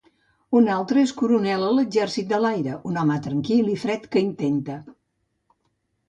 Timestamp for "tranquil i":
3.27-3.75